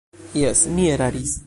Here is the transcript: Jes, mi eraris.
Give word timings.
Jes, 0.43 0.63
mi 0.77 0.89
eraris. 0.97 1.39